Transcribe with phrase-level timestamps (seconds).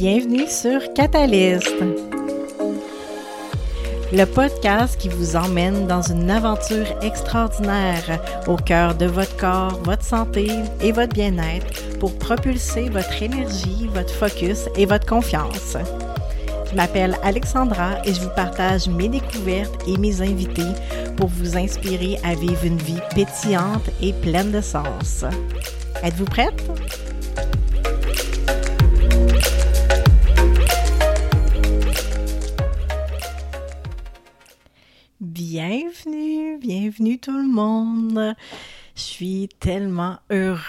[0.00, 1.74] Bienvenue sur Catalyst,
[4.10, 10.02] le podcast qui vous emmène dans une aventure extraordinaire au cœur de votre corps, votre
[10.02, 10.48] santé
[10.80, 15.76] et votre bien-être pour propulser votre énergie, votre focus et votre confiance.
[16.70, 20.72] Je m'appelle Alexandra et je vous partage mes découvertes et mes invités
[21.18, 25.26] pour vous inspirer à vivre une vie pétillante et pleine de sens.
[26.02, 26.69] Êtes-vous prête?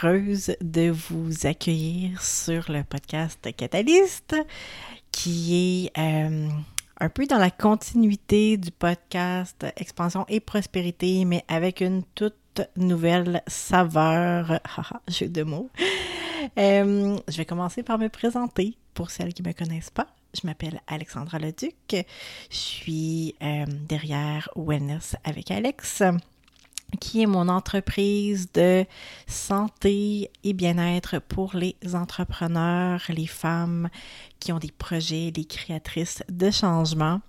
[0.03, 4.35] De vous accueillir sur le podcast Catalyst
[5.11, 6.49] qui est euh,
[6.99, 13.43] un peu dans la continuité du podcast Expansion et Prospérité, mais avec une toute nouvelle
[13.45, 14.59] saveur.
[15.07, 15.69] Jeu de mots.
[16.57, 20.07] Euh, je vais commencer par me présenter pour celles qui ne me connaissent pas.
[20.33, 21.75] Je m'appelle Alexandra Leduc.
[21.91, 22.03] Je
[22.49, 26.01] suis euh, derrière Wellness avec Alex,
[26.99, 28.85] qui est mon entreprise de
[29.27, 33.89] santé et bien-être pour les entrepreneurs, les femmes
[34.39, 37.21] qui ont des projets, les créatrices de changement.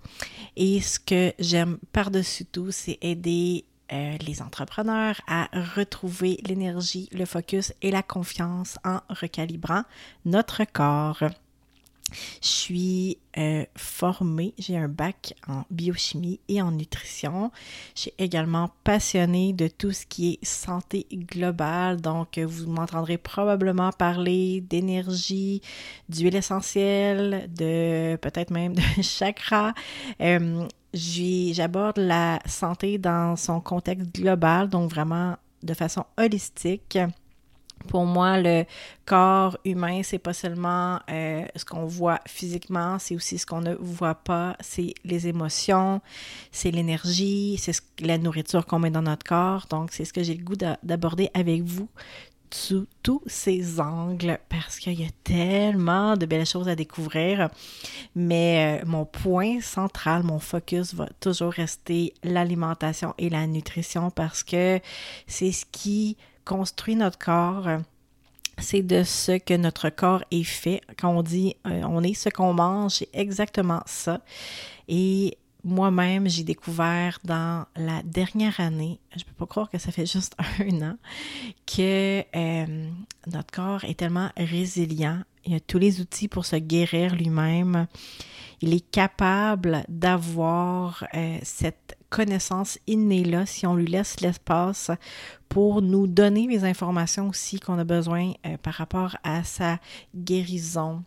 [0.55, 7.25] Et ce que j'aime par-dessus tout, c'est aider euh, les entrepreneurs à retrouver l'énergie, le
[7.25, 9.83] focus et la confiance en recalibrant
[10.25, 11.23] notre corps.
[12.41, 17.51] Je suis euh, formée, j'ai un bac en biochimie et en nutrition.
[17.95, 24.61] J'ai également passionnée de tout ce qui est santé globale, donc vous m'entendrez probablement parler
[24.61, 25.61] d'énergie,
[26.09, 29.73] d'huile essentielle, de peut-être même de chakra.
[30.21, 36.97] Euh, j'aborde la santé dans son contexte global, donc vraiment de façon holistique.
[37.87, 38.65] Pour moi, le
[39.05, 43.75] corps humain, c'est pas seulement euh, ce qu'on voit physiquement, c'est aussi ce qu'on ne
[43.75, 46.01] voit pas, c'est les émotions,
[46.51, 49.65] c'est l'énergie, c'est la nourriture qu'on met dans notre corps.
[49.69, 51.89] Donc, c'est ce que j'ai le goût d'aborder avec vous
[52.53, 57.49] sous tous ces angles parce qu'il y a tellement de belles choses à découvrir.
[58.15, 64.43] Mais euh, mon point central, mon focus va toujours rester l'alimentation et la nutrition parce
[64.43, 64.79] que
[65.27, 67.67] c'est ce qui construit notre corps.
[68.59, 70.81] C'est de ce que notre corps est fait.
[70.97, 74.21] Quand on dit euh, on est ce qu'on mange, c'est exactement ça.
[74.87, 80.05] Et moi-même, j'ai découvert dans la dernière année, je peux pas croire que ça fait
[80.05, 80.97] juste un an,
[81.65, 82.89] que euh,
[83.27, 85.21] notre corps est tellement résilient.
[85.45, 87.87] Il a tous les outils pour se guérir lui-même.
[88.61, 94.91] Il est capable d'avoir euh, cette connaissance innée-là si on lui laisse l'espace
[95.49, 99.79] pour nous donner les informations aussi qu'on a besoin euh, par rapport à sa
[100.15, 101.03] guérison,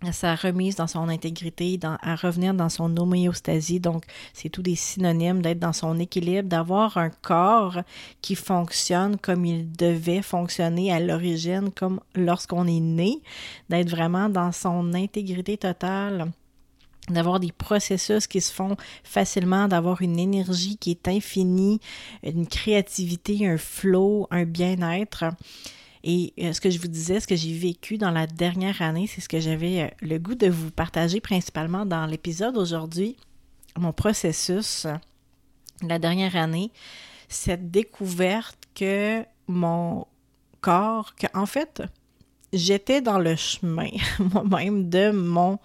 [0.00, 3.78] à sa remise dans son intégrité, à revenir dans son homéostasie.
[3.78, 7.82] Donc, c'est tout des synonymes d'être dans son équilibre, d'avoir un corps
[8.22, 13.20] qui fonctionne comme il devait fonctionner à l'origine, comme lorsqu'on est né,
[13.68, 16.32] d'être vraiment dans son intégrité totale
[17.08, 21.80] d'avoir des processus qui se font facilement, d'avoir une énergie qui est infinie,
[22.22, 25.24] une créativité, un flow, un bien-être.
[26.04, 29.06] Et euh, ce que je vous disais, ce que j'ai vécu dans la dernière année,
[29.06, 33.16] c'est ce que j'avais euh, le goût de vous partager principalement dans l'épisode aujourd'hui,
[33.78, 34.86] mon processus
[35.82, 36.70] la dernière année,
[37.28, 40.06] cette découverte que mon
[40.60, 41.82] corps, que en fait,
[42.52, 45.58] j'étais dans le chemin moi-même de mon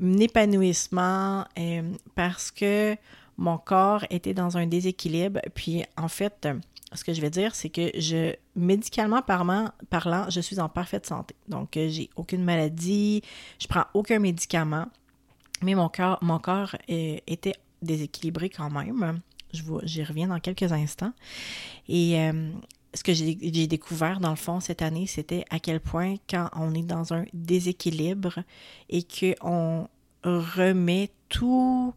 [0.00, 1.82] épanouissement euh,
[2.14, 2.96] parce que
[3.36, 5.40] mon corps était dans un déséquilibre.
[5.54, 6.48] Puis en fait,
[6.92, 11.06] ce que je vais dire, c'est que je, médicalement parlant, parlant, je suis en parfaite
[11.06, 11.34] santé.
[11.48, 13.22] Donc, euh, j'ai aucune maladie,
[13.60, 14.86] je prends aucun médicament,
[15.62, 19.20] mais mon corps, mon corps euh, était déséquilibré quand même.
[19.52, 21.12] J'y reviens dans quelques instants.
[21.88, 22.18] Et
[22.94, 26.74] ce que j'ai découvert dans le fond cette année, c'était à quel point quand on
[26.74, 28.40] est dans un déséquilibre
[28.88, 29.88] et qu'on
[30.22, 31.92] remet tout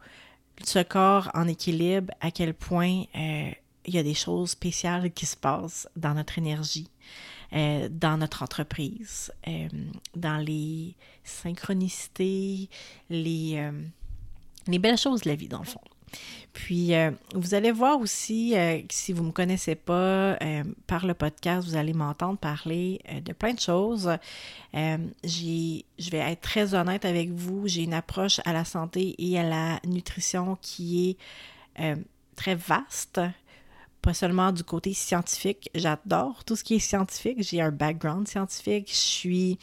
[0.63, 3.51] ce corps en équilibre, à quel point euh,
[3.85, 6.89] il y a des choses spéciales qui se passent dans notre énergie,
[7.53, 9.67] euh, dans notre entreprise, euh,
[10.15, 12.69] dans les synchronicités,
[13.09, 13.71] les,
[14.67, 15.81] les belles choses de la vie dans le fond.
[16.57, 21.05] Puis, euh, vous allez voir aussi, euh, si vous ne me connaissez pas euh, par
[21.05, 24.09] le podcast, vous allez m'entendre parler de plein de choses.
[24.73, 29.43] je vais être très honnête avec vous, j'ai une approche à la santé et à
[29.43, 31.17] la nutrition qui
[31.77, 31.95] est
[32.35, 33.21] très vaste,
[34.01, 35.69] pas seulement du côté scientifique.
[35.75, 39.59] J'adore tout ce qui est scientifique, j'ai un background scientifique, je suis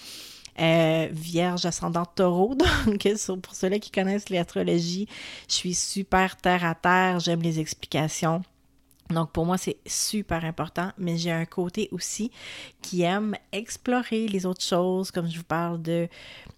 [0.60, 2.54] euh, vierge ascendant taureau.
[2.86, 3.08] Donc,
[3.42, 5.08] pour ceux-là qui connaissent l'astrologie,
[5.48, 8.42] je suis super terre à terre, j'aime les explications.
[9.10, 12.30] Donc pour moi, c'est super important, mais j'ai un côté aussi
[12.80, 16.08] qui aime explorer les autres choses, comme je vous parle de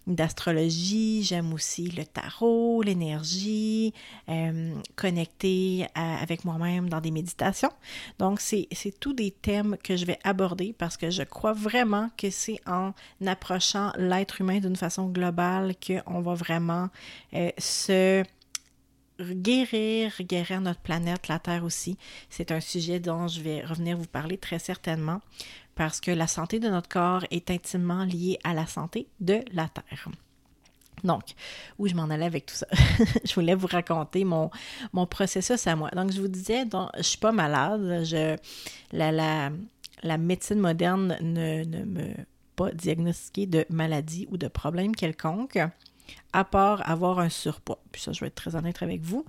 [0.07, 3.93] d'astrologie, j'aime aussi le tarot, l'énergie,
[4.29, 7.71] euh, connecter avec moi-même dans des méditations.
[8.17, 8.67] Donc c'est
[9.01, 12.93] tous des thèmes que je vais aborder parce que je crois vraiment que c'est en
[13.25, 16.87] approchant l'être humain d'une façon globale qu'on va vraiment
[17.33, 18.23] euh, se
[19.19, 21.97] guérir, guérir notre planète, la Terre aussi.
[22.29, 25.21] C'est un sujet dont je vais revenir vous parler très certainement
[25.75, 29.69] parce que la santé de notre corps est intimement liée à la santé de la
[29.69, 30.09] Terre.
[31.03, 31.23] Donc,
[31.77, 32.67] où je m'en allais avec tout ça?
[33.23, 34.49] je voulais vous raconter mon,
[35.07, 35.91] processus à moi.
[35.91, 38.03] Donc, je vous disais, donc, je suis pas malade.
[38.03, 38.35] Je,
[38.91, 42.13] la médecine moderne ne, ne me
[42.57, 45.59] pas diagnostiqué de maladie ou de problème quelconque
[46.33, 47.81] à part avoir un surpoids.
[47.91, 49.25] Puis ça, je vais être très honnête avec vous.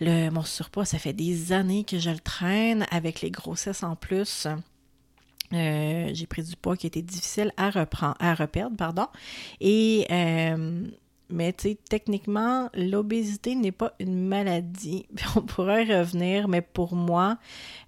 [0.00, 3.96] Le, mon surpoids, ça fait des années que je le traîne avec les grossesses en
[3.96, 4.46] plus.
[5.52, 9.08] Euh, j'ai pris du poids qui était difficile à reprendre, à reperdre, pardon.
[9.60, 10.86] Et euh,
[11.30, 15.06] mais tu sais, techniquement, l'obésité n'est pas une maladie.
[15.36, 17.38] On pourrait revenir, mais pour moi,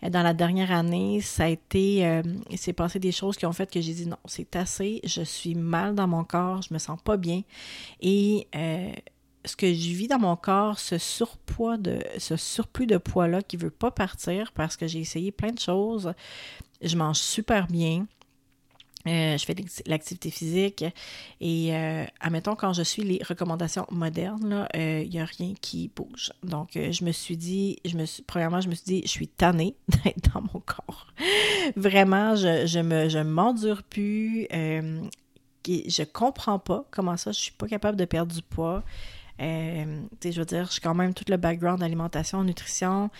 [0.03, 3.53] dans la dernière année, ça a été, euh, il s'est passé des choses qui ont
[3.53, 6.79] fait que j'ai dit non, c'est assez, je suis mal dans mon corps, je me
[6.79, 7.43] sens pas bien.
[8.01, 8.93] Et euh,
[9.45, 13.57] ce que je vis dans mon corps, ce surpoids de, ce surplus de poids-là qui
[13.57, 16.13] veut pas partir parce que j'ai essayé plein de choses,
[16.81, 18.07] je mange super bien.
[19.09, 19.57] Euh, je fais
[19.87, 20.85] l'activité physique
[21.41, 25.91] et euh, admettons quand je suis les recommandations modernes, il euh, n'y a rien qui
[25.95, 26.33] bouge.
[26.45, 29.29] Donc je me suis dit, je me suis, premièrement, je me suis dit, je suis
[29.29, 31.09] tannée d'être dans mon corps.
[31.77, 34.47] Vraiment, je, je me je m'endure plus.
[34.53, 38.85] je comprends pas comment ça, je suis pas capable de perdre du poids.
[39.41, 43.11] je veux dire, je suis quand même tout le background d'alimentation, nutrition.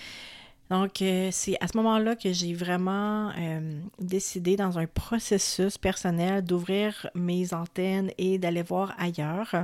[0.73, 6.43] Donc, euh, c'est à ce moment-là que j'ai vraiment euh, décidé dans un processus personnel
[6.43, 9.55] d'ouvrir mes antennes et d'aller voir ailleurs.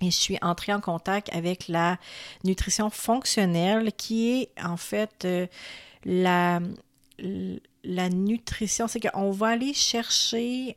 [0.00, 1.98] Et je suis entrée en contact avec la
[2.44, 5.48] nutrition fonctionnelle qui est en fait euh,
[6.04, 6.60] la,
[7.82, 8.86] la nutrition.
[8.86, 10.76] C'est qu'on va aller chercher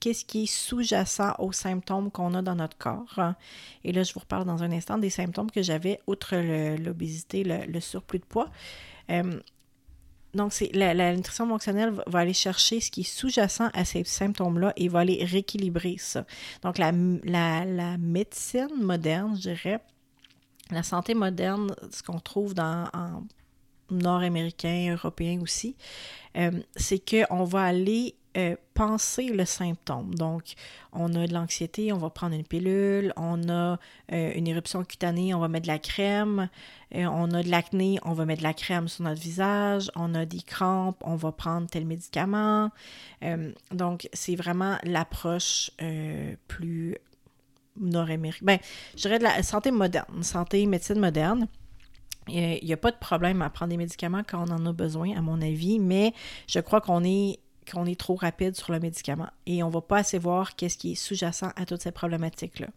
[0.00, 3.20] qu'est-ce qui est sous-jacent aux symptômes qu'on a dans notre corps.
[3.84, 6.36] Et là, je vous reparle dans un instant des symptômes que j'avais, outre
[6.76, 8.48] l'obésité, le, surplus de poids.
[9.10, 9.40] Euh,
[10.34, 14.72] donc, c'est la, nutrition fonctionnelle va, aller chercher ce qui est sous-jacent à ces symptômes-là
[14.76, 16.26] et va aller rééquilibrer ça.
[16.62, 16.92] Donc, la,
[17.24, 19.80] la médecine moderne, je dirais,
[20.70, 23.22] la santé moderne, ce qu'on trouve dans, en
[23.90, 25.76] nord-américain, européen aussi,
[26.36, 30.14] euh, c'est qu'on va aller euh, penser le symptôme.
[30.16, 30.54] Donc,
[30.92, 33.78] on a de l'anxiété, on va prendre une pilule, on a
[34.12, 36.48] euh, une éruption cutanée, on va mettre de la crème,
[36.96, 40.16] euh, on a de l'acné, on va mettre de la crème sur notre visage, on
[40.16, 42.70] a des crampes, on va prendre tel médicament.
[43.70, 45.70] donc, c'est vraiment l'approche
[46.48, 46.96] plus
[47.76, 48.46] nord-américaine.
[48.46, 48.58] Ben,
[48.96, 51.46] je dirais de la santé moderne, santé médecine moderne.
[52.26, 55.16] Il n'y a pas de problème à prendre des médicaments quand on en a besoin,
[55.16, 56.14] à mon avis, mais
[56.48, 57.38] je crois qu'on est
[57.70, 60.78] qu'on est trop rapide sur le médicament et on ne va pas assez voir qu'est-ce
[60.78, 62.68] qui est sous-jacent à toutes ces problématiques-là.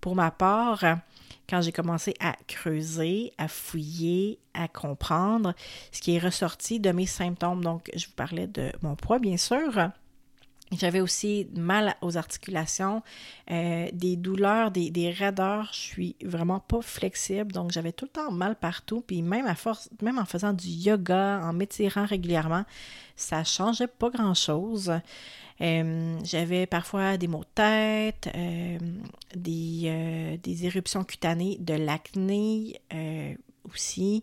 [0.00, 0.84] Pour ma part,
[1.48, 5.54] quand j'ai commencé à creuser, à fouiller, à comprendre
[5.92, 9.36] ce qui est ressorti de mes symptômes, donc je vous parlais de mon poids, bien
[9.36, 9.90] sûr,
[10.72, 13.02] j'avais aussi mal aux articulations,
[13.50, 15.70] euh, des douleurs, des, des, raideurs.
[15.72, 19.02] Je suis vraiment pas flexible, donc j'avais tout le temps mal partout.
[19.04, 22.64] Puis même à force, même en faisant du yoga, en m'étirant régulièrement,
[23.16, 24.92] ça changeait pas grand chose.
[25.60, 28.78] Euh, j'avais parfois des maux de tête, euh,
[29.34, 32.80] des, des, éruptions cutanées, de l'acné
[33.68, 34.22] aussi,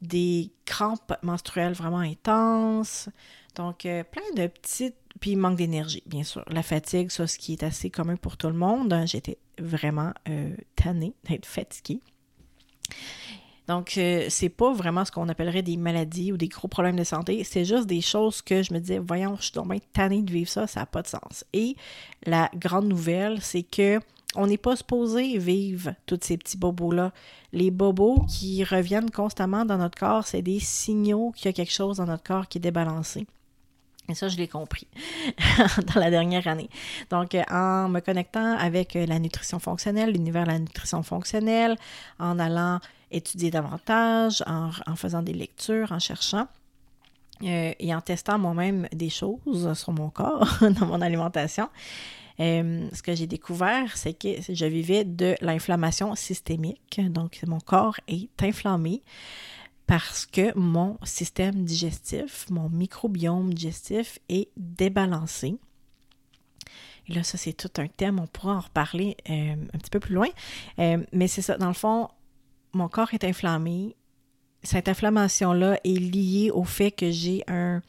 [0.00, 3.08] des crampes menstruelles vraiment intenses.
[3.56, 6.44] Donc, plein de petites puis manque d'énergie, bien sûr.
[6.48, 8.94] La fatigue, ça, ce qui est assez commun pour tout le monde.
[9.06, 12.00] J'étais vraiment euh, tannée d'être fatiguée.
[13.68, 17.04] Donc, euh, c'est pas vraiment ce qu'on appellerait des maladies ou des gros problèmes de
[17.04, 17.44] santé.
[17.44, 20.32] C'est juste des choses que je me disais, voyons, je suis donc bien tannée de
[20.32, 21.44] vivre ça, ça n'a pas de sens.
[21.52, 21.76] Et
[22.26, 24.00] la grande nouvelle, c'est que
[24.36, 27.12] on n'est pas supposé vivre tous ces petits bobos-là.
[27.52, 31.72] Les bobos qui reviennent constamment dans notre corps, c'est des signaux qu'il y a quelque
[31.72, 33.26] chose dans notre corps qui est débalancé.
[34.10, 34.88] Et ça, je l'ai compris
[35.94, 36.68] dans la dernière année.
[37.10, 41.76] Donc, euh, en me connectant avec euh, la nutrition fonctionnelle, l'univers de la nutrition fonctionnelle,
[42.18, 42.80] en allant
[43.12, 46.48] étudier davantage, en, faisant des lectures, en cherchant,
[47.44, 51.68] euh, et en testant moi-même des choses sur mon corps, dans mon alimentation,
[52.38, 56.98] ce que j'ai découvert, c'est que je vivais de l'inflammation systémique.
[57.10, 59.02] Donc, mon corps est inflammé
[59.90, 65.56] parce que mon système digestif, mon microbiome digestif est débalancé.
[67.08, 69.98] Et là, ça, c'est tout un thème, on pourra en reparler euh, un petit peu
[69.98, 70.28] plus loin.
[70.78, 72.06] Euh, mais c'est ça, dans le fond,
[72.72, 73.96] mon corps est inflammé.
[74.62, 77.82] Cette inflammation-là est liée au fait que j'ai un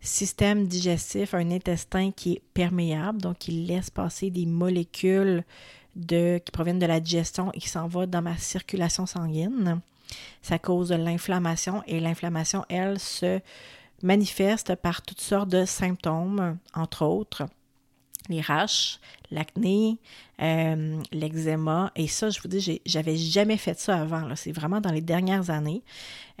[0.00, 5.42] système digestif, un intestin qui est perméable, donc il laisse passer des molécules
[5.96, 9.80] de, qui proviennent de la digestion et qui s'en vont dans ma circulation sanguine.
[10.42, 13.40] Ça cause de l'inflammation et l'inflammation, elle, se
[14.02, 17.46] manifeste par toutes sortes de symptômes, entre autres
[18.28, 18.98] les raches,
[19.30, 19.98] l'acné,
[20.42, 21.92] euh, l'eczéma.
[21.96, 24.34] Et ça, je vous dis, j'avais jamais fait ça avant.
[24.36, 25.82] C'est vraiment dans les dernières années.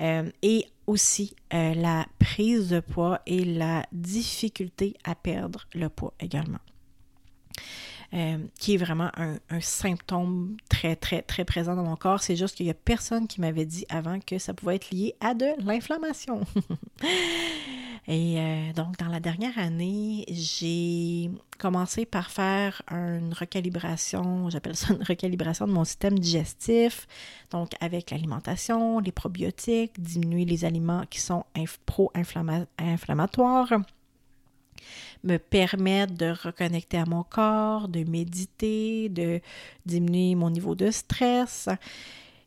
[0.00, 6.14] Euh, et aussi euh, la prise de poids et la difficulté à perdre le poids
[6.20, 6.58] également.
[8.14, 12.22] Euh, qui est vraiment un, symptôme très, très, très présent dans mon corps.
[12.22, 15.16] C'est juste qu'il n'y a personne qui m'avait dit avant que ça pouvait être lié
[15.20, 16.42] à de l'inflammation.
[18.08, 24.94] Et euh, donc, dans la dernière année, j'ai commencé par faire une recalibration, j'appelle ça
[24.94, 27.08] une recalibration de mon système digestif,
[27.50, 31.44] donc avec l'alimentation, les probiotiques, diminuer les aliments qui sont
[31.86, 33.72] pro-inflammatoires
[35.24, 39.40] me permettre de reconnecter à mon corps, de méditer, de
[39.84, 41.68] diminuer mon niveau de stress.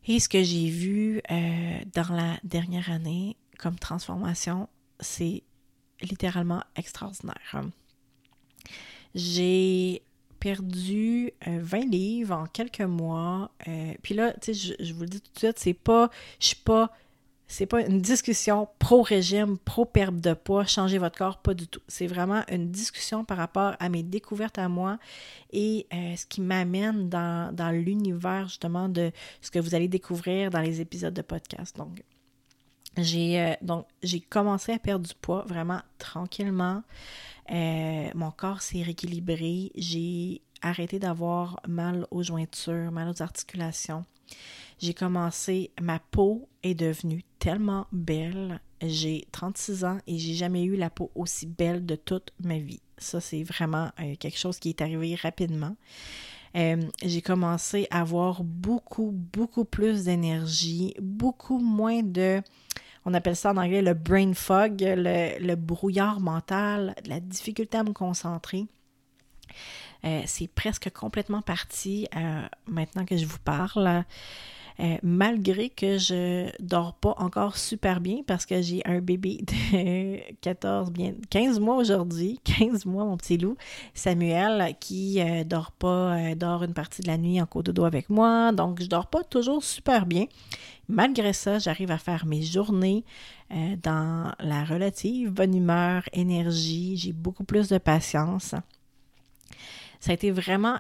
[0.08, 4.68] Et ce que j'ai vu euh, dans la dernière année comme transformation,
[5.00, 5.44] c'est
[6.02, 7.62] littéralement extraordinaire.
[9.14, 10.02] J'ai
[10.40, 13.52] perdu 20 euh, livres en quelques mois.
[13.68, 16.10] Euh, puis là, je, vous le dis tout de suite, c'est pas,
[16.40, 16.92] je suis pas
[17.50, 21.82] c'est pas une discussion pro-régime, pro-perte de poids, changer votre corps, pas du tout.
[21.88, 25.00] C'est vraiment une discussion par rapport à mes découvertes à moi
[25.52, 30.62] et euh, ce qui m'amène dans, l'univers justement de ce que vous allez découvrir dans
[30.62, 31.76] les épisodes de podcast.
[31.76, 32.04] Donc,
[32.98, 36.84] j'ai euh, donc j'ai commencé à perdre du poids vraiment tranquillement.
[37.50, 39.72] Euh, mon corps s'est rééquilibré.
[39.76, 44.06] J'ai arrêté d'avoir mal aux jointures, mal aux articulations
[44.80, 48.62] j'ai commencé, ma peau est devenue tellement belle.
[48.82, 52.80] J'ai 36 ans et j'ai jamais eu la peau aussi belle de toute ma vie.
[52.98, 55.76] Ça, c'est vraiment euh, quelque chose qui est arrivé rapidement.
[56.56, 62.42] Euh, j'ai commencé à avoir beaucoup, beaucoup plus d'énergie, beaucoup moins de,
[63.06, 67.92] on appelle ça en anglais le brain fog, le, brouillard mental, la difficulté à me
[67.92, 68.66] concentrer.
[70.06, 72.08] Euh, c'est presque complètement parti
[72.66, 74.06] maintenant que je vous parle.
[74.80, 80.20] Euh, malgré que je dors pas encore super bien parce que j'ai un bébé de
[80.42, 83.58] 14, bien 15 mois aujourd'hui, 15 mois mon petit loup,
[83.94, 87.72] Samuel, qui euh, dort pas, euh, dort une partie de la nuit en côte de
[87.74, 90.28] dos avec moi, donc je dors pas toujours super bien.
[90.88, 93.04] Malgré ça, j'arrive à faire mes journées
[93.84, 98.56] dans la relative bonne humeur, énergie, j'ai beaucoup plus de patience.
[100.00, 100.78] Ça a été vraiment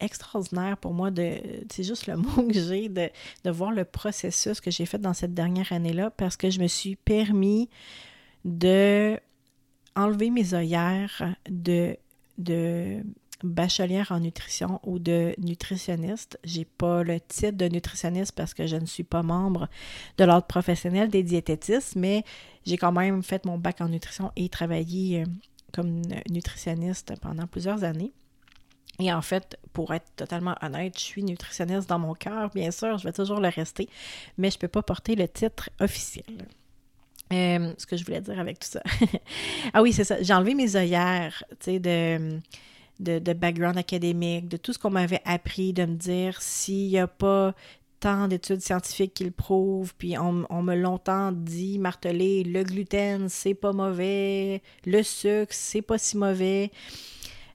[0.00, 1.40] extraordinaire pour moi de,
[1.70, 5.34] c'est juste le mot que j'ai, de, voir le processus que j'ai fait dans cette
[5.34, 7.68] dernière année-là parce que je me suis permis
[8.44, 9.18] de
[9.96, 11.96] enlever mes œillères de,
[12.38, 13.02] de
[13.42, 16.38] bachelière en nutrition ou de nutritionniste.
[16.44, 19.68] J'ai pas le titre de nutritionniste parce que je ne suis pas membre
[20.16, 22.24] de l'ordre professionnel des diététistes, mais
[22.64, 25.26] j'ai quand même fait mon bac en nutrition et travaillé euh,
[25.72, 28.12] comme nutritionniste pendant plusieurs années.
[29.00, 32.98] Et en fait, pour être totalement honnête, je suis nutritionniste dans mon cœur, bien sûr,
[32.98, 33.88] je vais toujours le rester,
[34.36, 36.48] mais je ne peux pas porter le titre officiel.
[37.32, 38.82] Euh, ce que je voulais dire avec tout ça.
[39.72, 40.20] ah oui, c'est ça.
[40.20, 42.40] J'ai enlevé mes œillères, de,
[42.98, 47.06] de, background académique, de tout ce qu'on m'avait appris, de me dire s'il n'y a
[47.06, 47.54] pas
[48.00, 53.28] tant d'études scientifiques qui le prouvent, puis on, on me longtemps dit, martelé, le gluten,
[53.28, 56.72] c'est pas mauvais, le sucre, c'est pas si mauvais.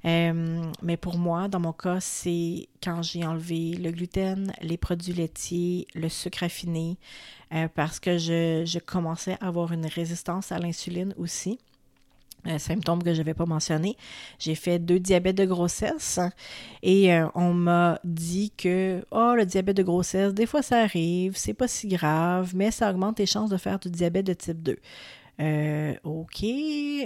[0.05, 5.13] Euh, mais pour moi, dans mon cas, c'est quand j'ai enlevé le gluten, les produits
[5.13, 6.97] laitiers, le sucre raffiné,
[7.53, 11.57] euh, parce que je, commençais à avoir une résistance à l'insuline aussi.
[12.45, 13.95] Un symptôme que je n'avais pas mentionné.
[14.37, 16.19] J'ai fait deux diabètes de grossesse
[16.81, 21.37] et euh, on m'a dit que oh, le diabète de grossesse, des fois ça arrive,
[21.37, 24.61] c'est pas si grave, mais ça augmente tes chances de faire du diabète de type
[24.61, 24.77] 2.
[25.41, 26.43] Euh, OK,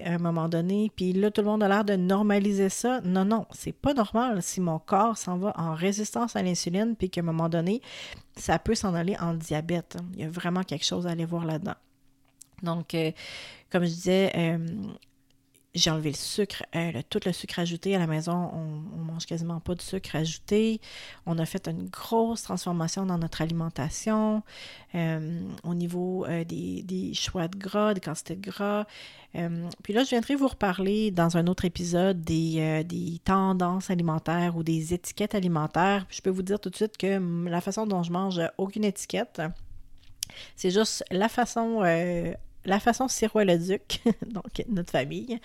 [0.03, 2.99] à un moment donné, puis là, tout le monde a l'air de normaliser ça.
[3.01, 7.09] Non, non, c'est pas normal si mon corps s'en va en résistance à l'insuline, puis
[7.09, 7.81] qu'à un moment donné,
[8.35, 9.97] ça peut s'en aller en diabète.
[10.13, 11.75] Il y a vraiment quelque chose à aller voir là-dedans.
[12.63, 13.11] Donc, euh,
[13.71, 14.57] comme je disais, euh,
[15.77, 18.49] j'ai enlevé le sucre, euh, tout le sucre ajouté à la maison.
[18.53, 20.81] On, on, mange quasiment pas de sucre ajouté.
[21.25, 24.43] On a fait une grosse transformation dans notre alimentation
[24.95, 28.85] euh, au niveau euh, des, choix de gras, des quantités de gras.
[29.83, 34.63] puis là, je viendrai vous reparler dans un autre épisode des, des, tendances alimentaires ou
[34.63, 36.05] des étiquettes alimentaires.
[36.07, 38.83] Puis je peux vous dire tout de suite que la façon dont je mange, aucune
[38.83, 39.41] étiquette.
[40.55, 41.83] C'est juste la façon
[42.67, 45.39] la façon Sirois-le-Duc, donc notre famille,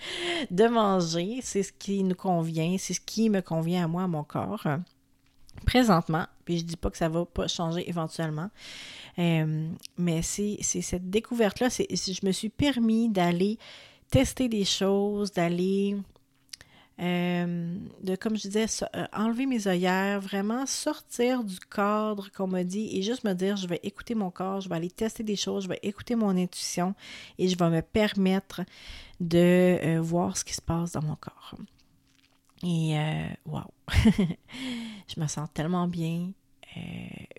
[0.51, 4.07] de manger, c'est ce qui nous convient, c'est ce qui me convient à moi, à
[4.07, 4.67] mon corps.
[5.65, 8.49] Présentement, puis je dis pas que ça va pas changer éventuellement,
[9.17, 13.57] euh, mais c'est cette découverte-là, je me suis permis d'aller
[14.11, 15.95] tester des choses, d'aller
[17.01, 22.63] euh, de, comme je disais, euh, enlever mes œillères, vraiment sortir du cadre qu'on m'a
[22.63, 25.35] dit et juste me dire, je vais écouter mon corps, je vais aller tester des
[25.35, 26.93] choses, je vais écouter mon intuition
[27.39, 28.61] et je vais me permettre
[29.19, 31.55] de euh, voir ce qui se passe dans mon corps.
[32.65, 32.95] Et
[33.45, 33.63] waouh,
[35.07, 36.31] je me sens tellement bien.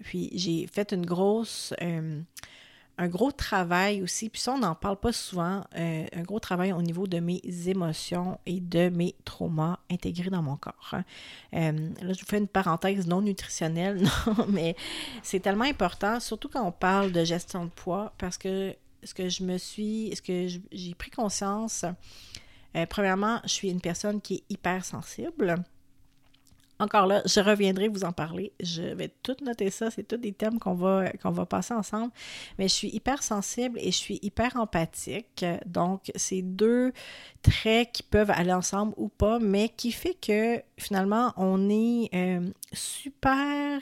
[0.03, 1.73] puis j'ai fait une grosse
[2.97, 6.73] un gros travail aussi, puis ça, on n'en parle pas souvent, euh, un gros travail
[6.73, 10.93] au niveau de mes émotions et de mes traumas intégrés dans mon corps.
[10.93, 11.05] Hein.
[11.55, 14.77] Euh, là, je vous fais une parenthèse non nutritionnelle, non, mais
[15.23, 19.29] c'est tellement important, surtout quand on parle de gestion de poids, parce que ce que
[19.29, 21.85] je me suis, ce que j'ai pris conscience,
[22.77, 25.57] euh, premièrement, je suis une personne qui est hypersensible.
[26.81, 28.53] Encore là, je reviendrai vous en parler.
[28.61, 29.91] Je vais tout noter ça.
[29.91, 32.13] C'est tous des thèmes qu'on va, qu'on va passer ensemble.
[32.59, 35.45] Mais je suis hyper sensible et je suis hyper empathique.
[35.67, 36.93] Donc, c'est deux
[37.43, 42.51] traits qui peuvent aller ensemble ou pas, mais qui fait que finalement, on est euh,
[42.73, 43.81] super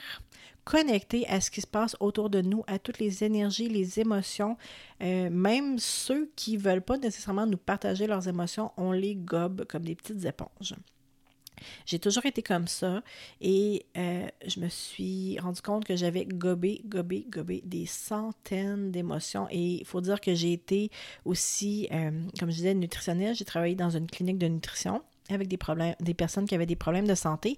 [0.63, 4.55] connecté à ce qui se passe autour de nous, à toutes les énergies, les émotions.
[5.01, 9.65] Euh, même ceux qui ne veulent pas nécessairement nous partager leurs émotions, on les gobe
[9.65, 10.75] comme des petites éponges.
[11.85, 13.03] J'ai toujours été comme ça
[13.41, 19.47] et euh, je me suis rendu compte que j'avais gobé, gobé, gobé des centaines d'émotions.
[19.51, 20.89] Et il faut dire que j'ai été
[21.25, 23.35] aussi, euh, comme je disais, nutritionnelle.
[23.35, 26.75] J'ai travaillé dans une clinique de nutrition avec des problèmes, des personnes qui avaient des
[26.75, 27.57] problèmes de santé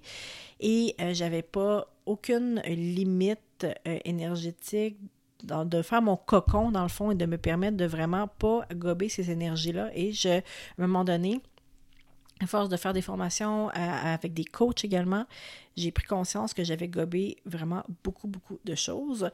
[0.60, 3.66] et euh, j'avais pas aucune limite
[4.04, 4.96] énergétique
[5.42, 9.08] de faire mon cocon dans le fond et de me permettre de vraiment pas gober
[9.08, 9.90] ces énergies-là.
[9.94, 10.42] Et je, à
[10.78, 11.40] un moment donné,
[12.40, 15.26] à force de faire des formations avec des coachs également,
[15.76, 19.30] j'ai pris conscience que j'avais gobé vraiment beaucoup, beaucoup de choses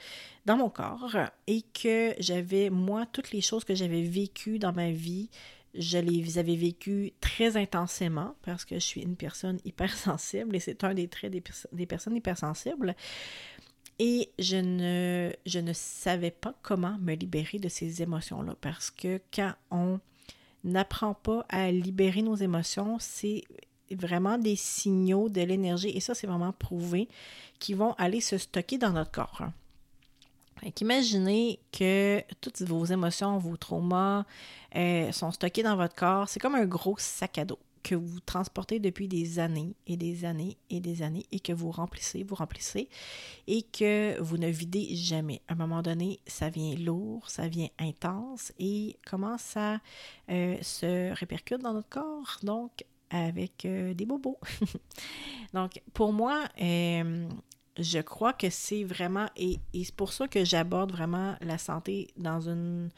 [0.47, 4.91] dans mon corps et que j'avais, moi, toutes les choses que j'avais vécues dans ma
[4.91, 5.31] vie,
[5.75, 10.85] je les avais vécues très intensément parce que je suis une personne hypersensible et c'est
[10.85, 12.95] un des traits des, des personnes hypersensibles.
[13.99, 19.21] Et je ne, je ne savais pas comment me libérer de ces émotions-là parce que
[19.33, 20.01] quand on
[20.65, 23.45] n'apprend pas à libérer nos émotions, c'est
[23.91, 27.09] vraiment des signaux de l'énergie, et ça c'est vraiment prouvé,
[27.59, 29.43] qui vont aller se stocker dans notre corps.
[30.81, 34.25] imaginez que toutes vos émotions, vos traumas
[34.75, 36.29] euh, sont stockés dans votre corps.
[36.29, 40.25] C'est comme un gros sac à dos que vous transportez depuis des années et des
[40.25, 42.89] années et des années et que vous remplissez, vous remplissez
[43.47, 45.43] et que vous ne videz jamais.
[45.49, 49.81] À un moment donné, ça vient lourd, ça vient intense et comment ça
[50.31, 52.39] euh, se répercute dans notre corps?
[52.43, 54.39] Donc, avec euh, des bobos.
[55.53, 57.29] Donc, pour moi, euh,
[57.79, 62.09] je crois que c'est vraiment, et, et c'est pour ça que j'aborde vraiment la santé
[62.17, 62.91] dans une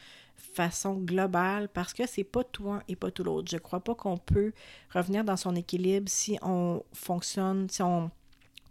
[0.54, 3.48] façon globale parce que c'est pas tout un et pas tout l'autre.
[3.50, 4.52] Je crois pas qu'on peut
[4.92, 8.10] revenir dans son équilibre si on fonctionne, si on,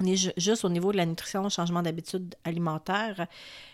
[0.05, 3.27] est juste au niveau de la nutrition, changement d'habitude alimentaire.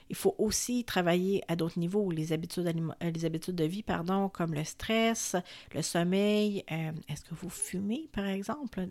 [0.10, 4.28] Il faut aussi travailler à d'autres niveaux, les habitudes, euh, les habitudes de vie, pardon,
[4.30, 5.36] comme le stress,
[5.74, 6.64] le sommeil.
[6.72, 8.88] Euh, est-ce que vous fumez, par exemple?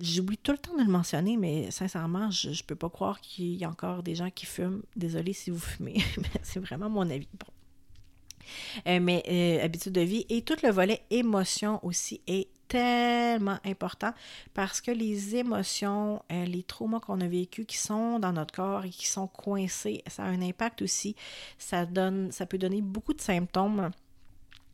[0.00, 3.54] J'oublie tout le temps de le mentionner, mais sincèrement, je ne peux pas croire qu'il
[3.54, 4.82] y a encore des gens qui fument.
[4.96, 7.28] Désolée si vous fumez, mais c'est vraiment mon avis.
[8.86, 10.26] Euh, mais euh, habitude de vie.
[10.28, 14.12] Et tout le volet émotion aussi est tellement important
[14.54, 18.84] parce que les émotions, euh, les traumas qu'on a vécus qui sont dans notre corps
[18.84, 21.14] et qui sont coincés, ça a un impact aussi.
[21.58, 23.90] Ça donne, ça peut donner beaucoup de symptômes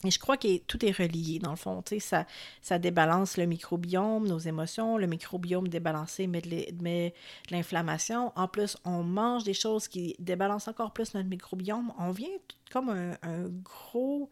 [0.04, 1.82] et je crois que tout est relié, dans le fond.
[1.98, 2.26] Ça,
[2.62, 4.96] ça débalance le microbiome, nos émotions.
[4.96, 7.12] Le microbiome débalancé met de
[7.50, 8.32] l'inflammation.
[8.34, 11.92] En plus, on mange des choses qui débalancent encore plus notre microbiome.
[11.98, 12.28] On vient
[12.72, 14.30] comme un, gros,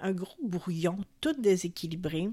[0.00, 2.28] un gros brouillon, tout déséquilibré.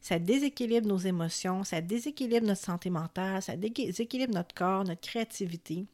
[0.00, 5.84] Ça déséquilibre nos émotions, ça déséquilibre notre santé mentale, ça déséquilibre notre corps, notre créativité.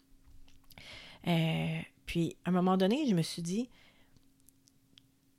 [1.26, 3.68] Euh, puis, à un moment donné, je me suis dit,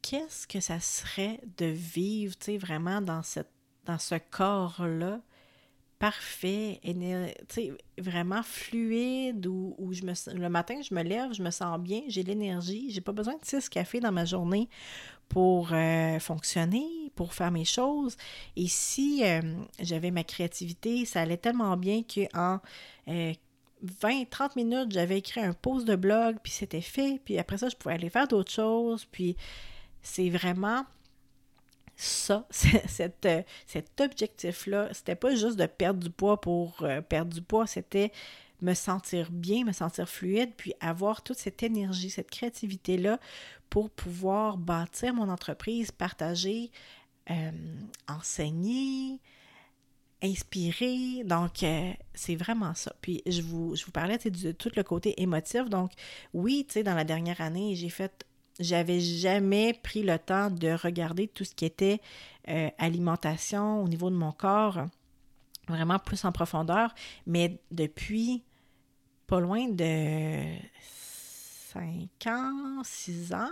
[0.04, 3.50] qu'est-ce que ça serait de vivre, tu sais, vraiment dans, cette,
[3.86, 5.22] dans ce corps-là,
[5.98, 6.82] parfait,
[7.98, 12.02] vraiment fluide, où, où, je me, le matin, je me lève, je me sens bien,
[12.10, 14.68] j'ai l'énergie, j'ai pas besoin de six cafés dans ma journée
[15.30, 18.18] pour euh, fonctionner, pour faire mes choses.
[18.58, 19.42] Et si euh,
[19.80, 22.60] j'avais ma créativité, ça allait tellement bien qu'en
[23.08, 23.34] euh,
[23.86, 27.78] 20-30 minutes, j'avais écrit un post de blog, puis c'était fait, puis après ça, je
[27.78, 29.38] pouvais aller faire d'autres choses, puis
[30.04, 30.86] c'est vraiment
[31.96, 32.48] ça,
[33.26, 34.90] euh, cet objectif-là.
[34.94, 38.12] C'était pas juste de perdre du poids pour euh, perdre du poids, c'était
[38.62, 43.20] me sentir bien, me sentir fluide, puis avoir toute cette énergie, cette créativité-là
[43.70, 46.72] pour pouvoir bâtir mon entreprise, partager,
[47.30, 47.52] euh,
[48.08, 49.20] enseigner,
[50.22, 51.24] inspirer.
[51.26, 51.66] Donc,
[52.14, 52.96] c'est vraiment ça.
[53.02, 55.66] Puis, je vous, je vous parlais de tout le côté émotif.
[55.66, 55.92] Donc,
[56.34, 58.26] oui, tu sais, dans la dernière année, j'ai fait
[58.60, 62.00] j'avais jamais pris le temps de regarder tout ce qui était
[62.50, 64.86] euh, alimentation au niveau de mon corps,
[65.68, 66.94] vraiment plus en profondeur.
[67.26, 68.44] Mais depuis
[69.28, 70.44] pas loin de
[71.74, 73.50] 5 ans, 6 ans,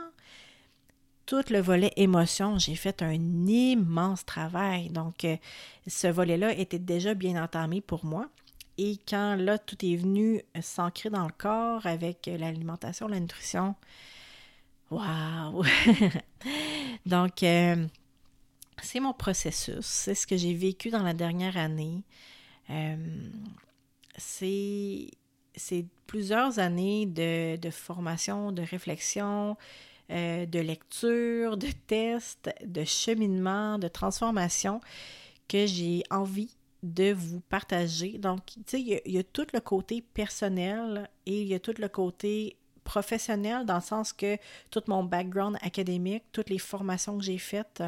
[1.25, 3.13] tout le volet émotion, j'ai fait un
[3.47, 4.89] immense travail.
[4.89, 5.37] Donc, euh,
[5.87, 8.27] ce volet-là était déjà bien entamé pour moi.
[8.77, 13.75] Et quand là, tout est venu s'ancrer dans le corps avec l'alimentation, la nutrition,
[14.91, 15.63] Wow!
[17.05, 17.87] Donc, euh,
[18.83, 19.85] c'est mon processus.
[19.85, 22.03] C'est ce que j'ai vécu dans la dernière année.
[22.69, 22.97] Euh,
[24.17, 25.07] c'est
[26.07, 29.55] plusieurs années de, formation, de réflexion,
[30.09, 34.81] euh, de lecture, de tests, de cheminement, de transformation
[35.47, 38.17] que j'ai envie de vous partager.
[38.17, 41.75] Donc, tu sais, il y, a tout le côté personnel et il y a tout
[41.77, 42.57] le côté
[42.91, 44.37] professionnel dans le sens que
[44.69, 47.81] tout mon background académique, toutes les formations que j'ai faites,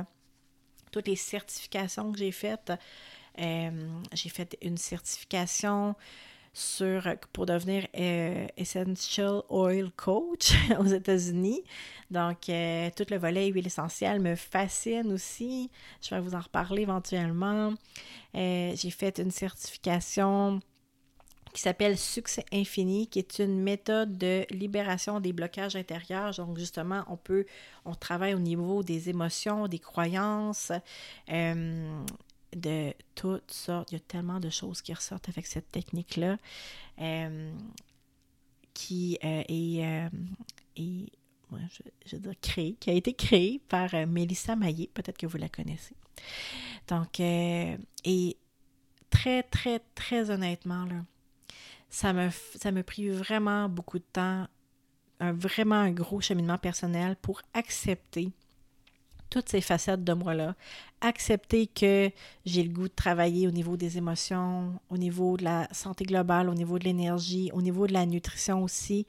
[0.94, 2.72] toutes les certifications que j'ai faites,
[3.38, 5.96] euh, j'ai fait une certification
[6.54, 11.64] sur, pour devenir euh, Essential Oil Coach aux États-Unis.
[12.10, 15.70] Donc, euh, tout le volet huile essentielle me fascine aussi.
[16.02, 17.74] Je vais vous en reparler éventuellement.
[18.34, 20.62] j'ai fait une certification
[21.54, 26.34] qui s'appelle Succès Infini, qui est une méthode de libération des blocages intérieurs.
[26.36, 27.46] Donc, justement, on peut,
[27.86, 30.72] on travaille au niveau des émotions, des croyances,
[31.30, 32.04] euh,
[32.56, 33.92] de toutes sortes.
[33.92, 36.38] Il y a tellement de choses qui ressortent avec cette technique-là,
[37.00, 37.54] euh,
[38.74, 40.10] qui euh, est,
[40.76, 44.90] je, veux dire, créée, qui a été créée par Mélissa Maillé.
[44.92, 45.96] Peut-être que vous la connaissez.
[46.88, 48.38] Donc, et
[49.12, 51.04] très, très, très honnêtement, là,
[51.94, 54.48] ça me, ça vraiment beaucoup de temps,
[55.20, 58.32] un, vraiment un gros cheminement personnel pour accepter
[59.30, 60.56] toutes ces facettes de moi-là,
[61.02, 62.10] accepter que
[62.46, 66.50] j'ai le goût de travailler au niveau des émotions, au niveau de la santé globale,
[66.50, 69.06] au niveau de l'énergie, au niveau de la nutrition aussi,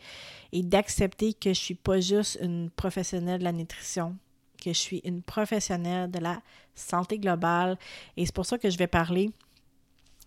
[0.52, 4.14] et d'accepter que je suis pas juste une professionnelle de la nutrition,
[4.62, 6.42] que je suis une professionnelle de la
[6.74, 7.78] santé globale.
[8.18, 9.30] Et c'est pour ça que je vais parler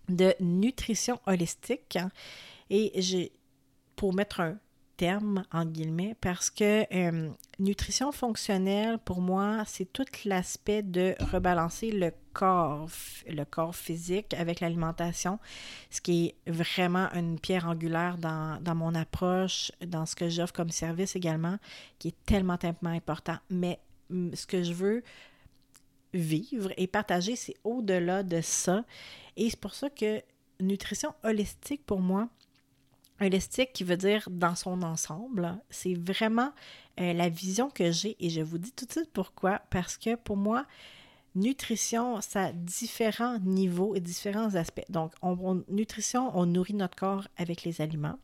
[0.09, 1.97] de nutrition holistique.
[2.69, 3.31] Et j'ai,
[3.95, 4.57] pour mettre un
[4.97, 11.91] terme, en guillemets, parce que euh, nutrition fonctionnelle, pour moi, c'est tout l'aspect de rebalancer
[11.91, 12.89] le corps,
[13.27, 15.39] le corps physique avec l'alimentation,
[15.91, 20.53] ce qui est vraiment une pierre angulaire dans, dans mon approche, dans ce que j'offre
[20.53, 21.57] comme service également,
[21.99, 23.37] qui est tellement, tellement important.
[23.51, 25.03] Mais ce que je veux
[26.13, 28.83] vivre et partager, c'est au-delà de ça.
[29.37, 30.21] Et c'est pour ça que
[30.59, 32.29] nutrition holistique, pour moi,
[33.21, 36.51] holistique qui veut dire dans son ensemble, c'est vraiment
[36.99, 39.61] euh, la vision que j'ai et je vous dis tout de suite pourquoi.
[39.69, 40.65] Parce que pour moi,
[41.35, 44.89] nutrition, ça a différents niveaux et différents aspects.
[44.89, 48.19] Donc, en nutrition, on nourrit notre corps avec les aliments.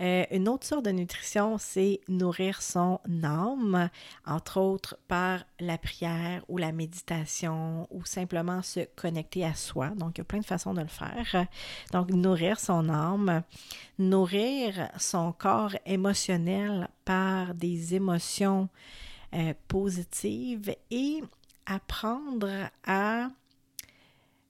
[0.00, 3.88] Euh, une autre sorte de nutrition, c'est nourrir son âme,
[4.26, 9.90] entre autres par la prière ou la méditation ou simplement se connecter à soi.
[9.90, 11.46] Donc, il y a plein de façons de le faire.
[11.92, 13.42] Donc, nourrir son âme,
[13.98, 18.68] nourrir son corps émotionnel par des émotions
[19.34, 21.22] euh, positives et
[21.66, 23.28] apprendre à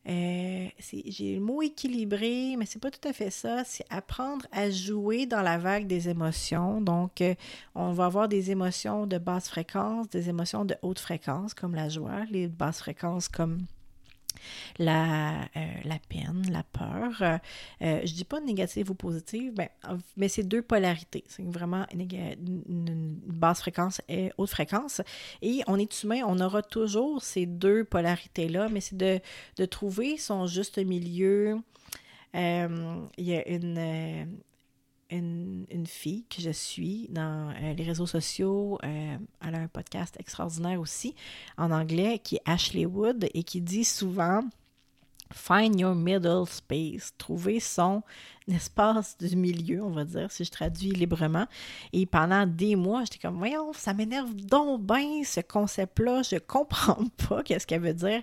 [0.08, 3.64] euh, j'ai le mot équilibré, mais c'est pas tout à fait ça.
[3.64, 6.80] C'est apprendre à jouer dans la vague des émotions.
[6.80, 7.34] Donc, euh,
[7.74, 11.88] on va avoir des émotions de basse fréquence, des émotions de haute fréquence, comme la
[11.88, 13.58] joie, les basses fréquences comme
[14.78, 17.22] la, euh, la peine, la peur.
[17.22, 17.38] Euh,
[17.82, 19.68] euh, je dis pas négative ou positive, ben,
[20.16, 21.24] mais c'est deux polarités.
[21.28, 25.00] C'est vraiment une, basse fréquence et haute fréquence.
[25.42, 29.20] Et on est humain, on aura toujours ces deux polarités-là, mais c'est de,
[29.56, 31.58] de, trouver son juste milieu.
[32.34, 34.38] il y a une,
[35.10, 38.78] une, fille que je suis dans les réseaux sociaux.
[38.82, 41.14] elle a un podcast extraordinaire aussi
[41.56, 44.42] en anglais qui est Ashley Wood et qui dit souvent
[45.32, 48.02] Find your middle space, trouver son
[48.48, 51.46] espace du milieu, on va dire, si je traduis librement.
[51.92, 57.04] Et pendant des mois, j'étais comme, voyons, ça m'énerve donc bien ce concept-là, je comprends
[57.28, 58.22] pas qu'est-ce qu'elle veut dire.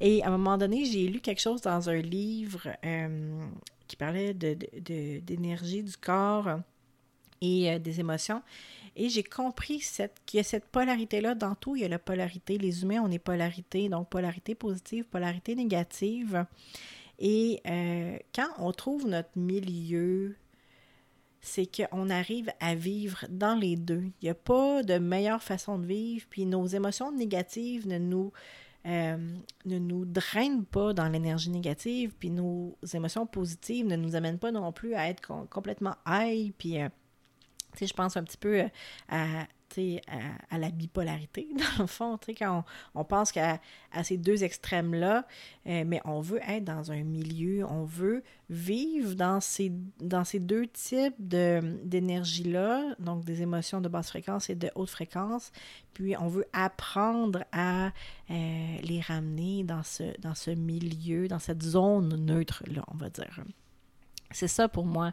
[0.00, 3.46] Et à un moment donné, j'ai lu quelque chose dans un livre euh,
[3.88, 6.60] qui parlait d'énergie de, du corps
[7.40, 8.42] et euh, des émotions.
[8.96, 9.78] Et j'ai compris
[10.26, 11.76] qu'il y a cette polarité-là dans tout.
[11.76, 12.58] Il y a la polarité.
[12.58, 13.88] Les humains, on est polarité.
[13.88, 16.44] Donc, polarité positive, polarité négative.
[17.18, 20.36] Et euh, quand on trouve notre milieu,
[21.40, 24.02] c'est qu'on arrive à vivre dans les deux.
[24.20, 26.26] Il n'y a pas de meilleure façon de vivre.
[26.28, 28.32] Puis nos émotions négatives ne nous,
[28.86, 29.16] euh,
[29.64, 32.14] ne nous drainent pas dans l'énergie négative.
[32.18, 36.52] Puis nos émotions positives ne nous amènent pas non plus à être complètement high.
[36.56, 36.78] Puis
[37.80, 38.60] je pense un petit peu
[39.12, 39.42] euh,
[40.50, 45.26] à, la bipolarité, dans le fond, quand on, pense à ces deux extrêmes-là,
[45.66, 50.40] euh, mais on veut être dans un milieu, on veut vivre dans ces, dans ces
[50.40, 55.52] deux types d'énergie-là, donc des émotions de basse fréquence et de haute fréquence,
[55.92, 57.88] puis on veut apprendre à
[58.30, 63.42] euh, les ramener dans ce, dans ce milieu, dans cette zone neutre-là, on va dire.
[64.30, 65.12] C'est ça pour moi,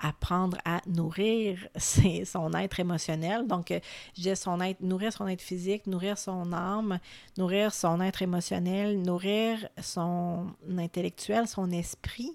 [0.00, 3.46] apprendre à nourrir son être émotionnel.
[3.46, 6.98] Donc, euh, son être, nourrir son être physique, nourrir son âme,
[7.36, 10.46] nourrir son être émotionnel, nourrir son
[10.78, 12.32] intellectuel, son esprit,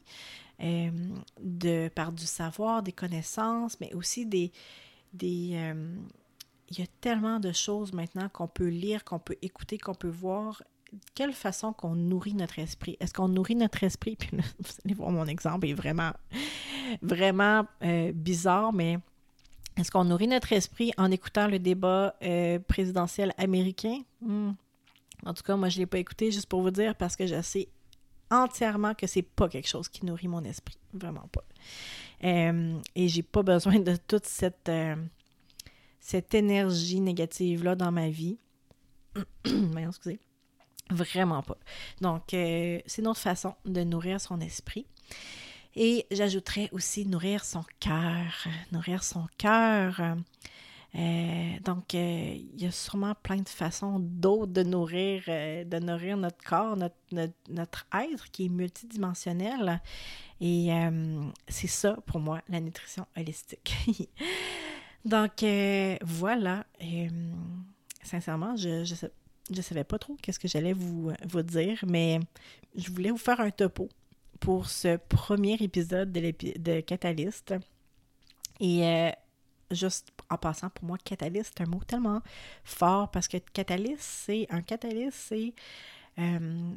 [0.62, 0.90] euh,
[1.42, 4.52] de, par du savoir, des connaissances, mais aussi des...
[5.14, 5.96] des euh,
[6.72, 10.08] il y a tellement de choses maintenant qu'on peut lire, qu'on peut écouter, qu'on peut
[10.08, 10.62] voir
[11.16, 12.98] quelle façon qu'on nourrit notre esprit?
[13.00, 14.16] Est-ce qu'on nourrit notre esprit?
[14.20, 16.12] Puis là, vous allez voir, mon exemple est vraiment,
[17.02, 18.98] vraiment euh, bizarre, mais
[19.78, 24.02] est-ce qu'on nourrit notre esprit en écoutant le débat euh, présidentiel américain?
[24.22, 24.52] Hmm.
[25.26, 27.28] En tout cas, moi, je ne l'ai pas écouté juste pour vous dire parce que
[27.28, 27.70] je sais
[28.32, 30.78] entièrement que c'est pas quelque chose qui nourrit mon esprit.
[30.94, 31.44] Vraiment pas.
[32.24, 34.96] Euh, et j'ai pas besoin de toute cette, euh,
[36.00, 38.38] cette énergie négative-là dans ma vie.
[39.78, 40.20] excusez.
[40.90, 41.58] Vraiment pas.
[42.02, 44.88] Donc, euh, c'est notre façon de nourrir son esprit.
[45.76, 48.48] Et j'ajouterais aussi nourrir son cœur.
[48.72, 50.02] Nourrir son cœur.
[50.96, 56.18] Euh, donc, euh, il y a sûrement plein de façons d'autres de nourrir, de nourrir
[56.18, 56.96] notre corps, notre,
[57.50, 59.82] notre, être qui est multidimensionnel.
[60.42, 60.70] Et
[61.48, 63.76] c'est ça, pour moi, la nutrition holistique.
[65.06, 65.46] donc,
[66.02, 66.66] voilà.
[68.02, 69.12] sincèrement, je, je sais
[69.50, 72.20] je savais pas trop qu'est-ce que j'allais vous, vous dire, mais
[72.76, 73.90] je voulais vous faire un topo
[74.40, 77.54] pour ce premier épisode de, de Catalyst.
[78.60, 79.12] Et euh,
[79.72, 82.22] juste en passant, pour moi, catalyste, c'est un mot tellement
[82.64, 85.54] fort parce que catalyste, c'est un catalyste, c'est
[86.20, 86.72] euh,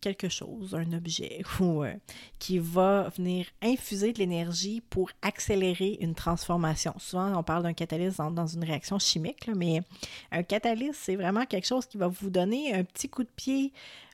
[0.00, 1.94] quelque chose, un objet, euh,
[2.38, 6.94] qui va venir infuser de l'énergie pour accélérer une transformation.
[6.98, 9.82] Souvent, on parle d'un catalyse dans, une réaction chimique, mais
[10.32, 13.72] un catalyse, c'est vraiment quelque chose qui va vous donner un petit coup de pied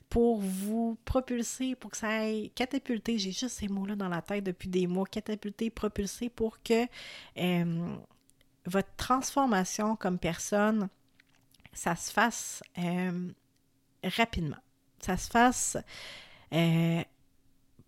[0.09, 3.17] pour vous propulser, pour que ça aille catapulter.
[3.17, 5.05] J'ai juste ces mots-là dans la tête depuis des mois.
[5.05, 6.85] Catapulter, propulser pour que
[7.37, 7.95] euh,
[8.65, 10.87] votre transformation comme personne,
[11.73, 13.29] ça se fasse euh,
[14.03, 14.57] rapidement
[14.99, 15.77] ça se fasse
[16.53, 17.03] euh,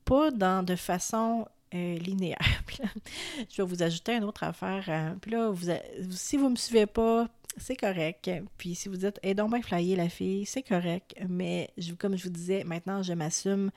[0.05, 2.63] pas dans de façon euh, linéaire.
[3.49, 4.85] je vais vous ajouter une autre affaire.
[4.87, 5.71] Euh, puis là, vous,
[6.11, 8.29] si vous me suivez pas, c'est correct.
[8.57, 11.15] Puis si vous dites, eh donc bien flyé la fille, c'est correct.
[11.27, 13.71] Mais comme je vous disais, maintenant, je m'assume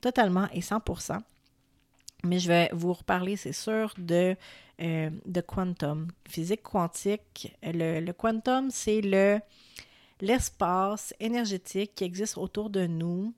[0.00, 1.18] totalement et 100%.
[2.24, 4.36] Mais je vais vous reparler, c'est sûr, de,
[4.78, 7.56] de quantum, physique quantique.
[7.64, 9.40] Le, le quantum, c'est le
[10.22, 13.34] l'espace énergétique qui existe autour de nous.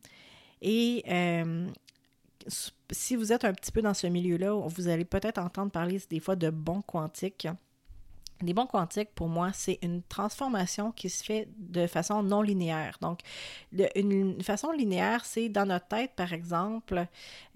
[0.60, 1.66] Et euh,
[2.90, 6.20] si vous êtes un petit peu dans ce milieu-là, vous allez peut-être entendre parler des
[6.20, 7.48] fois de bons quantiques.
[8.42, 12.98] Les bons quantiques, pour moi, c'est une transformation qui se fait de façon non linéaire.
[13.00, 13.20] Donc,
[13.94, 17.06] une, façon linéaire, c'est dans notre tête, par exemple,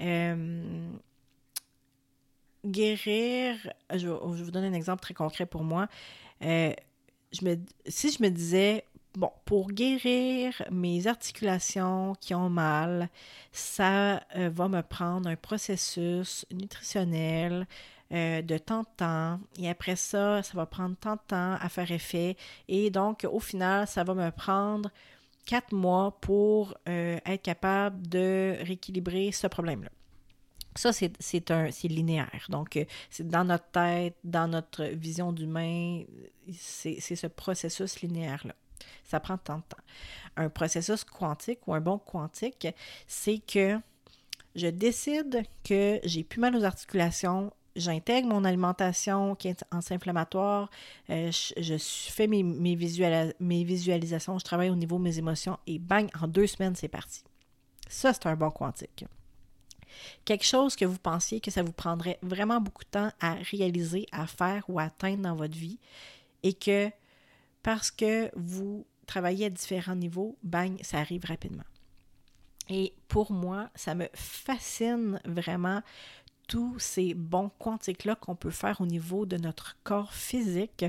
[0.00, 0.88] euh,
[2.64, 3.56] guérir.
[3.92, 5.86] Je, vous donne un exemple très concret pour moi.
[6.42, 6.72] Euh,
[7.86, 8.84] si je me disais,
[9.18, 13.08] bon, pour guérir mes articulations qui ont mal,
[13.52, 17.66] ça euh, va me prendre un processus nutritionnel
[18.12, 19.40] euh, de tant de temps.
[19.58, 22.36] Et après ça, ça va prendre tant de temps à faire effet.
[22.68, 24.90] Et donc, au final, ça va me prendre
[25.46, 29.90] quatre mois pour euh, être capable de rééquilibrer ce problème-là.
[30.76, 32.46] Ça, c'est un c'est linéaire.
[32.50, 32.78] Donc,
[33.10, 36.04] c'est dans notre tête, dans notre vision d'humain,
[36.52, 38.54] c'est ce processus linéaire-là.
[39.04, 39.82] Ça prend tant de temps.
[40.36, 42.68] Un processus quantique ou un bon quantique,
[43.06, 43.78] c'est que
[44.54, 50.70] je décide que j'ai plus mal aux articulations, j'intègre mon alimentation qui est anti-inflammatoire,
[51.10, 52.76] euh, je, fais mes, mes,
[53.40, 56.88] mes, visualisations, je travaille au niveau de mes émotions et bang, en deux semaines, c'est
[56.88, 57.22] parti.
[57.88, 59.06] Ça, c'est un bon quantique.
[60.24, 64.06] Quelque chose que vous pensiez que ça vous prendrait vraiment beaucoup de temps à réaliser,
[64.12, 65.78] à faire ou à atteindre dans votre vie
[66.42, 66.90] et que
[67.62, 71.64] parce que vous travaillez à différents niveaux, bang, ça arrive rapidement.
[72.68, 75.82] Et pour moi, ça me fascine vraiment
[76.48, 80.84] tous ces bons quantiques-là qu'on peut faire au niveau de notre corps physique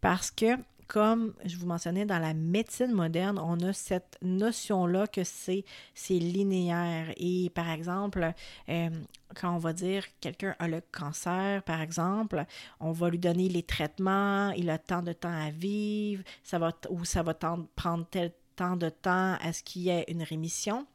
[0.00, 0.56] parce que
[0.90, 5.64] comme je vous mentionnais, dans la médecine moderne, on a cette notion-là que c'est,
[6.08, 7.14] linéaire.
[7.16, 8.32] Et par exemple,
[8.68, 8.90] euh,
[9.36, 12.44] quand on va dire quelqu'un a le cancer, par exemple,
[12.80, 16.72] on va lui donner les traitements, il a tant de temps à vivre, ça va,
[16.88, 18.32] ou ça va prendre tel
[18.76, 20.86] de temps à ce qu'il y ait une rémission.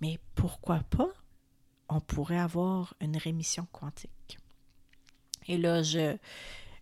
[0.00, 1.10] Mais pourquoi pas?
[1.88, 4.38] On pourrait avoir une rémission quantique.
[5.46, 6.16] Et là, je,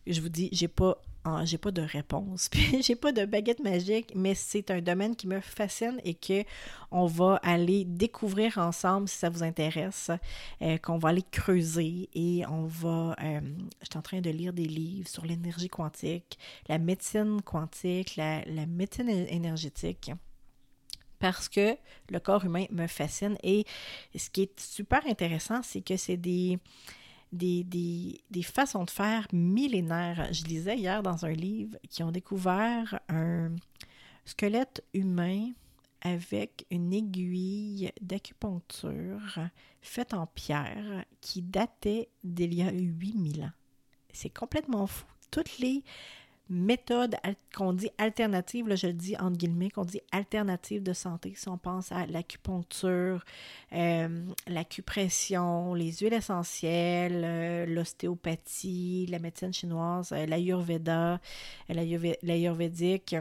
[0.07, 0.97] je vous dis, j'ai pas
[1.45, 5.27] j'ai pas de réponse, puis j'ai pas de baguette magique, mais c'est un domaine qui
[5.27, 6.45] me fascine et que
[6.91, 10.11] on va aller découvrir ensemble si ça vous intéresse,
[10.63, 13.17] euh, qu'on va aller creuser et on va.
[13.23, 13.41] Euh,
[13.83, 18.45] je suis en train de lire des livres sur l'énergie quantique, la médecine quantique, la,
[18.45, 20.11] la médecine énergétique
[21.19, 21.77] parce que
[22.11, 23.37] le corps humain me fascine.
[23.43, 23.65] Et
[24.15, 26.59] ce qui est super intéressant, c'est que c'est des,
[27.37, 27.65] des,
[28.31, 30.29] des, façons de faire millénaires.
[30.33, 33.55] Je lisais hier dans un livre qui ont découvert un
[34.25, 35.51] squelette humain
[36.01, 39.39] avec une aiguille d'acupuncture
[39.81, 43.53] faite en pierre qui datait d'il y a 8000 ans.
[44.13, 45.07] C'est complètement fou.
[45.31, 45.83] Toutes les
[46.49, 47.17] méthode
[47.55, 51.33] qu'on dit alternative, là, je le dis entre guillemets, qu'on dit alternative de santé.
[51.37, 53.25] Si on pense à l'acupuncture,
[53.73, 61.21] euh, l'acupression, les huiles essentielles, euh, l'ostéopathie, la médecine chinoise, euh, l'ayurveda,
[61.69, 63.17] l'ayurvédique,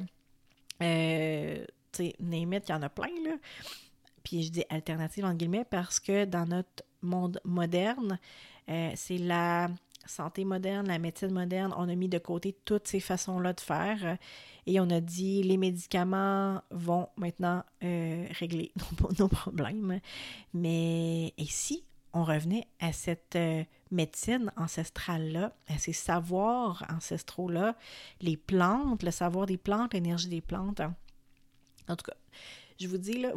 [0.81, 3.37] euh, tu sais, il y en a plein, là.
[4.23, 8.19] Puis je dis alternative entre guillemets parce que dans notre monde moderne,
[8.67, 9.69] c'est la
[10.05, 14.17] santé moderne, la médecine moderne, on a mis de côté toutes ces façons-là de faire
[14.65, 18.71] et on a dit les médicaments vont maintenant euh, régler
[19.19, 19.99] nos, problèmes.
[20.53, 27.75] Mais et si on revenait à cette euh, médecine ancestrale-là, à ces savoirs ancestraux-là,
[28.21, 30.81] les plantes, le savoir des plantes, l'énergie des plantes.
[31.87, 32.17] En tout cas,
[32.79, 33.31] je vous dis, là,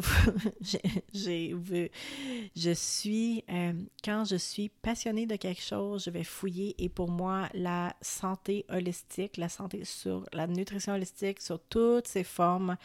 [1.14, 3.72] je suis, euh,
[4.04, 8.64] quand je suis passionnée de quelque chose, je vais fouiller et pour moi, la santé
[8.68, 12.76] holistique, la santé sur la nutrition holistique, sur toutes ses formes,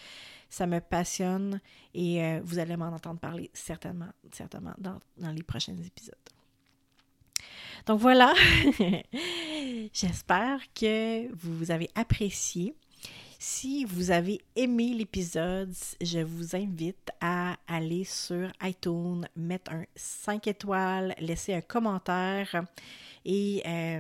[0.50, 1.60] ça me passionne
[1.96, 6.16] et euh, vous allez m'en entendre parler certainement, certainement dans, dans les prochains épisodes.
[7.86, 8.34] Donc voilà,
[9.94, 12.76] j'espère que vous avez apprécié.
[13.46, 20.48] Si vous avez aimé l'épisode, je vous invite à aller sur iTunes, mettre un 5
[20.48, 22.64] étoiles, laisser un commentaire
[23.26, 24.00] et euh,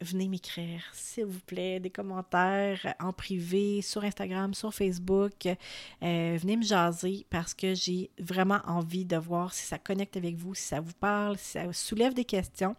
[0.00, 5.46] venez m'écrire, s'il vous plaît, des commentaires en privé sur Instagram, sur Facebook.
[5.46, 10.36] Euh, venez me jaser parce que j'ai vraiment envie de voir si ça connecte avec
[10.36, 12.76] vous, si ça vous parle, si ça soulève des questions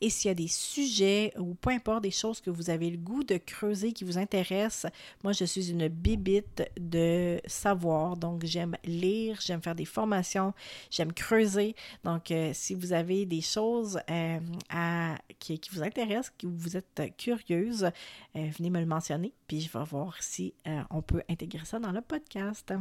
[0.00, 2.98] et s'il y a des sujets ou peu importe des choses que vous avez le
[2.98, 4.90] goût de creuser qui vous intéressent.
[5.24, 10.54] Moi, je suis une bibite de savoir, donc j'aime lire, j'aime faire des formations,
[10.90, 11.74] j'aime creuser.
[12.04, 16.76] Donc, euh, si vous avez des choses euh, à, qui, qui vous intéressent, qui vous
[16.76, 17.84] êtes curieuse,
[18.36, 21.78] euh, venez me le mentionner, puis je vais voir si euh, on peut intégrer ça
[21.78, 22.72] dans le podcast.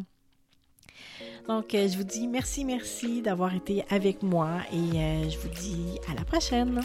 [1.48, 6.00] Donc, euh, je vous dis merci, merci d'avoir été avec moi et je vous dis
[6.10, 6.82] à la prochaine.